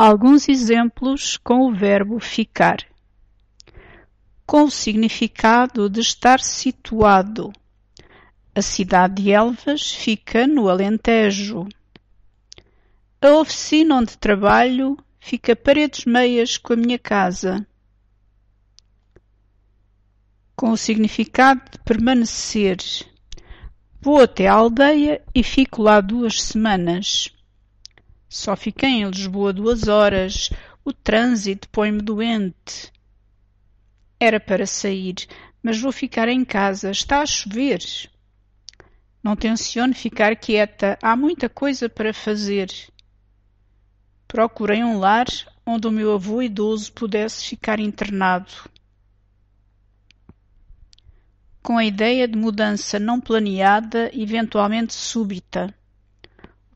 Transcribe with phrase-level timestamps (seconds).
[0.00, 2.86] Alguns exemplos com o verbo ficar.
[4.46, 7.52] Com o significado de estar situado.
[8.54, 11.66] A cidade de Elvas fica no Alentejo.
[13.20, 17.66] A oficina onde trabalho fica paredes meias com a minha casa.
[20.54, 22.76] Com o significado de permanecer.
[24.00, 27.36] Vou até a aldeia e fico lá duas semanas.
[28.28, 30.50] Só fiquei em Lisboa duas horas.
[30.84, 32.92] O trânsito põe-me doente.
[34.20, 35.14] Era para sair,
[35.62, 36.90] mas vou ficar em casa.
[36.90, 37.80] Está a chover.
[39.22, 40.98] Não tenciono ficar quieta.
[41.02, 42.70] Há muita coisa para fazer.
[44.26, 45.26] Procurei um lar
[45.64, 48.52] onde o meu avô idoso pudesse ficar internado.
[51.62, 55.74] Com a ideia de mudança não planeada, eventualmente súbita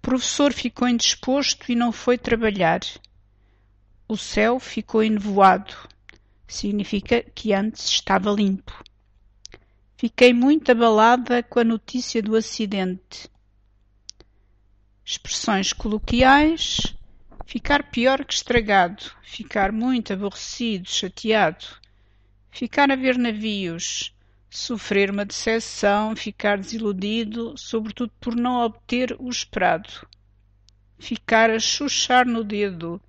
[0.03, 2.81] professor ficou indisposto e não foi trabalhar.
[4.09, 5.75] O céu ficou enevoado.
[6.47, 8.85] Significa que antes estava limpo.
[9.97, 13.31] Fiquei muito abalada com a notícia do acidente.
[15.05, 16.95] Expressões coloquiais:
[17.47, 21.65] ficar pior que estragado, ficar muito aborrecido, chateado,
[22.51, 24.13] ficar a ver navios,
[24.53, 30.07] sofrer uma decepção, ficar desiludido, sobretudo por não obter o esperado,
[30.99, 33.01] ficar a chuchar no dedo,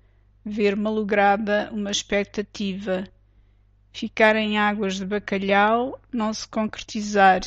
[0.42, 3.04] ver malograda uma expectativa,
[3.92, 7.42] ficar em águas de bacalhau, não se concretizar,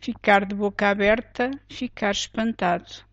[0.00, 3.04] ficar de boca aberta, ficar espantado.